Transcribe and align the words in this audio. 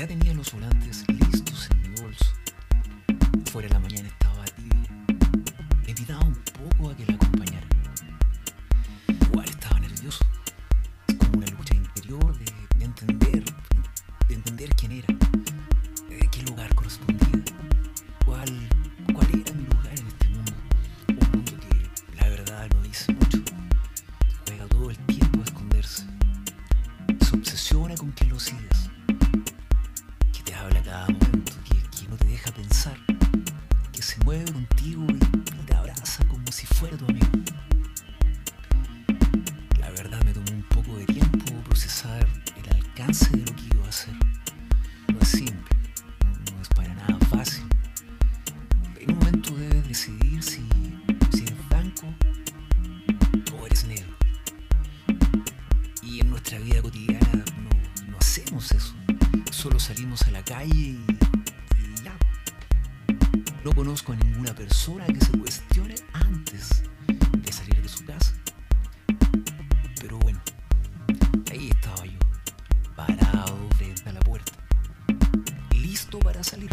Ya 0.00 0.06
tenía 0.06 0.32
los 0.32 0.50
volantes 0.50 1.04
listos 1.08 1.68
en 1.72 1.82
mi 1.82 2.00
bolso. 2.00 2.24
Fuera 3.52 3.68
la 3.68 3.80
mañana 3.80 3.89
Se 34.00 34.16
mueve 34.24 34.50
contigo 34.50 35.04
y, 35.08 35.66
te 35.66 35.74
abraza 35.74 36.26
como 36.26 36.50
si 36.50 36.66
fuera 36.66 36.96
tu 36.96 37.04
amigo. 37.04 37.26
La 39.78 39.90
verdad 39.90 40.22
me 40.24 40.32
tomó 40.32 40.50
un 40.52 40.62
poco 40.62 40.96
de 40.96 41.04
tiempo 41.04 41.52
procesar 41.64 42.26
el 42.56 42.76
alcance 42.76 43.30
de 43.36 43.44
lo 43.44 43.54
que 43.54 43.62
iba 43.74 43.84
a 43.84 43.88
hacer. 43.90 44.14
No 45.12 45.18
es 45.20 45.28
simple, 45.28 45.76
no, 46.50 46.62
es 46.62 46.68
para 46.70 46.94
nada 46.94 47.18
fácil. 47.28 47.64
En 48.98 49.12
un 49.12 49.18
momento 49.18 49.54
debes 49.54 49.86
decidir 49.86 50.42
si, 50.42 50.66
eres 51.34 51.68
blanco 51.68 52.06
o 53.52 53.66
eres 53.66 53.84
negro. 53.84 54.16
Y 56.02 56.20
en 56.20 56.30
nuestra 56.30 56.58
vida 56.58 56.80
cotidiana 56.80 57.44
no, 57.58 58.10
no 58.10 58.18
hacemos 58.18 58.72
eso. 58.72 58.94
Solo 59.50 59.78
salimos 59.78 60.22
a 60.22 60.30
la 60.30 60.42
calle 60.42 60.74
y. 60.74 61.29
No 63.62 63.72
conozco 63.74 64.12
a 64.12 64.16
ninguna 64.16 64.54
persona 64.54 65.04
que 65.06 65.20
se 65.20 65.32
cuestione 65.38 65.94
antes 66.14 66.82
de 67.06 67.52
salir 67.52 67.82
de 67.82 67.88
su 67.88 68.04
casa. 68.06 68.32
Pero 70.00 70.18
bueno, 70.18 70.40
ahí 71.50 71.68
estaba 71.68 72.06
yo, 72.06 72.18
parado 72.96 73.68
frente 73.76 74.08
a 74.08 74.12
la 74.12 74.20
puerta, 74.20 74.52
listo 75.74 76.18
para 76.20 76.42
salir. 76.42 76.70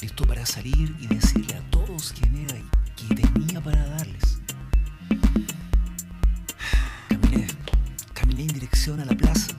Listo 0.00 0.26
para 0.26 0.44
salir 0.44 0.96
y 0.98 1.06
decirle 1.06 1.54
a 1.54 1.70
todos 1.70 2.12
quién 2.18 2.34
era 2.38 2.58
y 2.58 2.64
qué 2.96 3.14
tenía 3.14 3.60
para 3.60 3.86
darles. 3.86 4.40
Caminé, 7.08 7.46
caminé 8.12 8.42
en 8.42 8.48
dirección 8.48 8.98
a 8.98 9.04
la 9.04 9.14
plaza, 9.14 9.52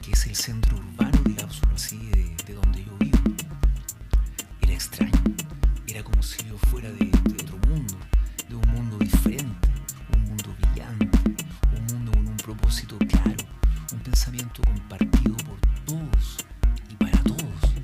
que 0.00 0.12
es 0.12 0.26
el 0.26 0.34
centro 0.34 0.78
urbano, 0.78 1.20
digamos 1.26 1.60
así, 1.74 1.98
de, 1.98 2.34
de 2.46 2.54
donde 2.54 2.86
yo 2.86 2.96
vivo. 2.98 3.11
Fuera 6.70 6.90
de, 6.90 7.04
de 7.06 7.42
otro 7.42 7.58
mundo, 7.68 7.96
de 8.48 8.54
un 8.54 8.68
mundo 8.70 8.98
diferente, 8.98 9.68
un 10.14 10.22
mundo 10.24 10.54
brillante, 10.60 11.18
un 11.76 11.86
mundo 11.86 12.12
con 12.12 12.28
un 12.28 12.36
propósito 12.36 12.98
claro, 12.98 13.44
un 13.92 14.00
pensamiento 14.00 14.62
compartido 14.62 15.36
por 15.38 15.58
todos 15.84 16.38
y 16.90 16.94
para 16.96 17.22
todos. 17.22 17.74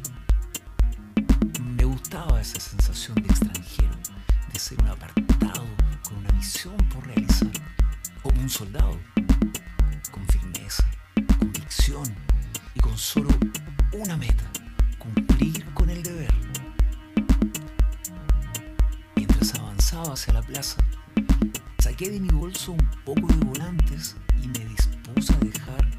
Me 1.61 1.85
gustaba 1.85 2.41
esa 2.41 2.61
sensación 2.61 3.17
de 3.17 3.29
extranjero, 3.29 3.97
de 4.53 4.59
ser 4.59 4.81
un 4.83 4.89
apartado 4.89 5.67
con 6.03 6.19
una 6.19 6.33
misión 6.33 6.77
por 6.93 7.07
realizar, 7.07 7.51
como 8.23 8.41
un 8.41 8.49
soldado, 8.49 8.99
con 10.11 10.27
firmeza, 10.29 10.85
convicción 11.39 12.15
y 12.75 12.81
con 12.81 12.97
solo 12.97 13.31
una 13.93 14.17
meta, 14.17 14.45
cumplir 14.99 15.65
con 15.75 15.91
el 15.91 16.03
deber. 16.03 16.28
Avanzaba 19.99 20.15
hacia 20.15 20.33
la 20.35 20.43
plaza, 20.43 20.77
saqué 21.79 22.11
de 22.11 22.21
mi 22.21 22.29
bolso 22.29 22.73
un 22.73 22.91
poco 23.05 23.27
de 23.33 23.45
volantes 23.45 24.17
y 24.43 24.47
me 24.47 24.65
dispuse 24.65 25.35
a 25.35 25.39
dejar 25.39 25.91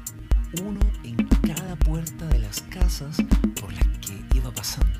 uno 0.62 0.80
en 1.04 1.16
cada 1.42 1.76
puerta 1.76 2.26
de 2.28 2.38
las 2.38 2.62
casas 2.62 3.16
por 3.60 3.72
las 3.72 3.86
que 3.98 4.24
iba 4.34 4.50
pasando. 4.52 4.98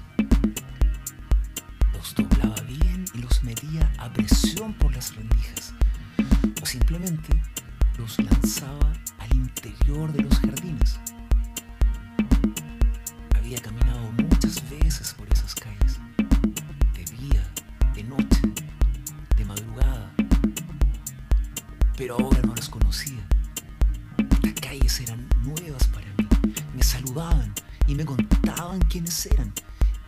Los 1.94 2.14
doblaba 2.14 2.60
bien 2.62 3.04
y 3.14 3.18
los 3.18 3.42
metía 3.42 3.90
a 3.98 4.12
presión 4.12 4.74
por 4.74 4.94
las 4.94 5.14
rendijas, 5.14 5.72
o 6.62 6.66
simplemente 6.66 7.40
los 7.98 8.18
lanzaba 8.18 8.92
al 9.18 9.34
interior 9.34 10.12
de 10.12 10.22
los 10.24 10.38
jardines. 10.40 11.00
Había 13.36 13.60
caminado 13.62 14.12
muchas 14.12 14.68
veces 14.68 15.14
por 15.14 15.26
esas 15.32 15.54
calles, 15.54 15.98
pero 22.00 22.14
ahora 22.14 22.40
no 22.46 22.54
las 22.54 22.70
conocía. 22.70 23.28
Las 24.42 24.54
calles 24.54 25.00
eran 25.00 25.28
nuevas 25.42 25.86
para 25.88 26.06
mí, 26.16 26.26
me 26.74 26.82
saludaban 26.82 27.52
y 27.86 27.94
me 27.94 28.06
contaban 28.06 28.80
quiénes 28.88 29.26
eran. 29.26 29.52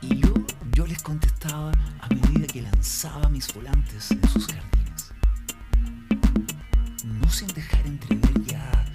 Y 0.01 0.17
yo, 0.17 0.33
yo 0.73 0.87
les 0.87 1.03
contestaba 1.03 1.71
a 2.01 2.09
medida 2.09 2.47
que 2.47 2.63
lanzaba 2.63 3.29
mis 3.29 3.53
volantes 3.53 4.11
en 4.11 4.27
sus 4.27 4.47
jardines. 4.47 5.13
No 7.05 7.29
sin 7.29 7.49
dejar 7.49 7.87
entrever 7.87 8.43
ya 8.47 8.87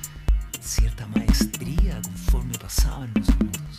cierta 0.59 1.05
maestría 1.05 2.01
conforme 2.01 2.57
pasaban 2.57 3.11
los 3.13 3.29
minutos. 3.37 3.77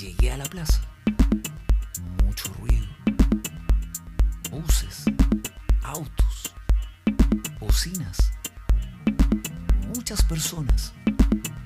Llegué 0.00 0.32
a 0.32 0.38
la 0.38 0.46
plaza. 0.46 0.87
Muchas 9.94 10.24
personas. 10.24 10.92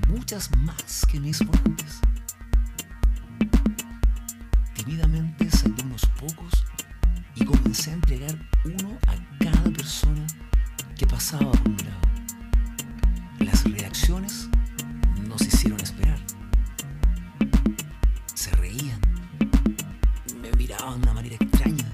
Muchas 0.09 0.55
más 0.59 1.07
que 1.11 1.19
mis 1.19 1.39
volantes. 1.39 2.01
Tímidamente 4.75 5.51
saqué 5.51 5.83
unos 5.83 6.05
pocos 6.21 6.67
y 7.35 7.47
comencé 7.47 7.93
a 7.93 7.95
entregar 7.95 8.37
uno 8.67 8.99
a 9.07 9.43
cada 9.43 9.71
persona 9.71 10.27
que 10.99 11.07
pasaba 11.07 11.51
por 11.51 11.71
mi 11.71 11.79
lado. 11.79 12.01
Las 13.39 13.65
reacciones 13.65 14.51
no 15.27 15.39
se 15.39 15.47
hicieron 15.47 15.81
esperar. 15.81 16.19
Se 18.35 18.51
reían, 18.51 19.01
me 20.43 20.53
miraban 20.59 21.01
de 21.01 21.05
una 21.05 21.15
manera 21.15 21.37
extraña, 21.37 21.91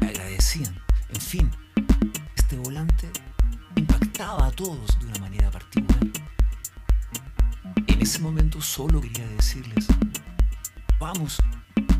me 0.00 0.08
agradecían. 0.08 0.74
En 1.10 1.20
fin, 1.20 1.50
volante 2.58 3.10
impactaba 3.76 4.46
a 4.46 4.50
todos 4.50 4.98
de 4.98 5.06
una 5.06 5.18
manera 5.18 5.50
particular. 5.50 6.00
En 7.86 8.00
ese 8.00 8.18
momento 8.20 8.60
solo 8.60 9.00
quería 9.00 9.26
decirles, 9.28 9.86
vamos, 10.98 11.38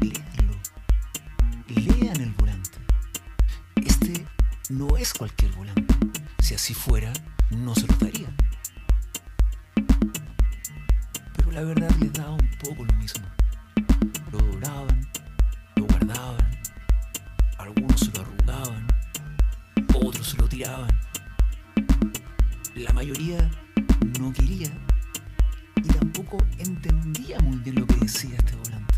léanlo, 0.00 0.56
lean 1.68 2.20
el 2.20 2.32
volante. 2.34 2.78
Este 3.76 4.26
no 4.70 4.96
es 4.96 5.12
cualquier 5.14 5.52
volante. 5.52 5.94
Si 6.40 6.54
así 6.54 6.74
fuera, 6.74 7.12
no 7.50 7.74
se 7.74 7.86
lo 7.86 7.96
daría. 7.96 8.28
Pero 11.36 11.52
la 11.52 11.62
verdad 11.62 11.90
les 12.00 12.12
daba 12.12 12.32
un 12.32 12.50
poco 12.62 12.84
lo 12.84 12.92
mismo. 12.94 13.24
Lo 14.32 14.38
doblaban, 14.38 15.08
lo 15.76 15.84
guardaban, 15.84 16.60
algunos 17.58 18.07
La 20.58 20.88
mayoría 22.92 23.48
no 24.18 24.32
quería 24.32 24.68
y 25.76 25.82
tampoco 25.82 26.36
entendía 26.58 27.38
muy 27.38 27.58
bien 27.58 27.76
lo 27.76 27.86
que 27.86 27.94
decía 27.94 28.36
este 28.36 28.56
volante. 28.56 28.94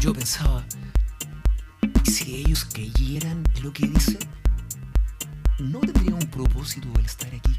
Yo 0.00 0.14
pensaba, 0.14 0.64
¿y 2.06 2.10
si 2.10 2.36
ellos 2.36 2.64
creyeran 2.64 3.44
lo 3.62 3.74
que 3.74 3.88
dice? 3.88 4.18
¿No 5.58 5.80
tendría 5.80 6.14
un 6.14 6.30
propósito 6.30 6.88
el 6.98 7.04
estar 7.04 7.28
aquí? 7.34 7.56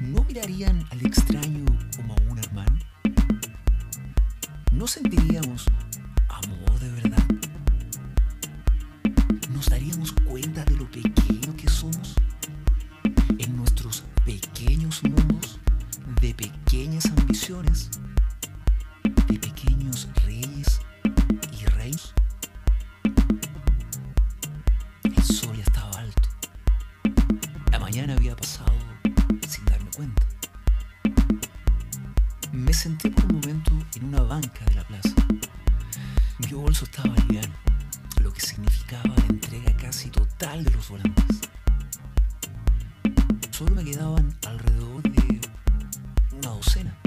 ¿No 0.00 0.24
mirarían 0.24 0.84
al 0.90 1.06
extraño 1.06 1.66
como 1.94 2.14
a 2.14 2.32
un 2.32 2.38
hermano? 2.40 2.80
¿No 4.72 4.88
sentiríamos 4.88 5.66
mañana 27.96 28.12
había 28.12 28.36
pasado 28.36 28.74
sin 29.48 29.64
darme 29.64 29.90
cuenta. 29.96 30.22
senté 32.74 33.10
por 33.10 33.24
un 33.24 33.40
momento 33.40 33.72
en 33.94 34.04
una 34.04 34.20
banca 34.20 34.66
de 34.66 34.74
la 34.74 34.86
plaza. 34.86 35.14
Mi 36.40 36.52
bolso 36.52 36.84
estaba 36.84 37.14
liviano, 37.14 37.54
lo 38.22 38.30
que 38.34 38.40
significaba 38.42 39.14
la 39.16 39.26
entrega 39.30 39.74
casi 39.78 40.10
total 40.10 40.62
de 40.62 40.72
los 40.72 40.90
volantes. 40.90 41.40
Solo 43.50 43.76
me 43.76 43.82
quedaban 43.82 44.36
alrededor 44.46 45.02
de 45.02 45.40
una 46.32 46.50
docena. 46.50 47.05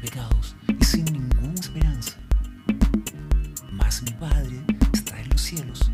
Pecados 0.00 0.56
y 0.78 0.84
sin 0.84 1.04
ninguna 1.04 1.54
esperanza. 1.54 2.16
Mas 3.70 4.02
mi 4.02 4.12
Padre 4.12 4.60
está 4.92 5.20
en 5.20 5.28
los 5.28 5.40
cielos, 5.40 5.90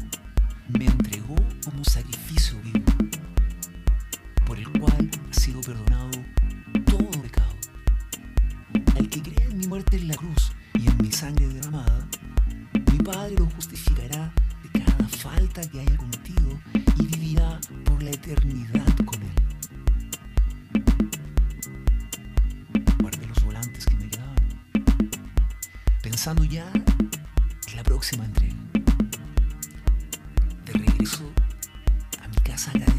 me 0.69 0.87
entregó 0.87 1.35
como 1.64 1.85
sacrificio 1.85 2.61
vivo, 2.62 2.85
por 4.47 4.58
el 4.58 4.69
cual 4.79 5.11
ha 5.31 5.35
sido 5.35 5.61
perdonado 5.61 6.11
todo 6.85 7.11
pecado. 7.23 7.55
Al 8.97 9.08
que 9.08 9.23
cree 9.23 9.49
en 9.49 9.58
mi 9.58 9.67
muerte 9.67 9.97
en 9.97 10.09
la 10.09 10.14
cruz 10.14 10.52
y 10.75 10.87
en 10.87 10.97
mi 10.99 11.11
sangre 11.11 11.49
derramada, 11.49 12.06
mi 12.93 12.99
Padre 12.99 13.35
lo 13.38 13.47
justificará 13.47 14.32
de 14.62 14.85
cada 14.85 15.09
falta 15.09 15.69
que 15.69 15.81
haya 15.81 15.97
cometido 15.97 16.61
y 16.99 17.06
vivirá 17.06 17.61
por 17.85 18.02
la 18.02 18.11
eternidad 18.11 18.95
pensando 26.26 26.43
ya 26.52 26.69
en 26.73 27.76
la 27.76 27.84
próxima 27.84 28.25
entrega. 28.25 28.56
De 30.64 30.73
regreso 30.73 31.23
a 32.20 32.26
mi 32.26 32.37
casa 32.38 32.73
agradecí 32.73 32.95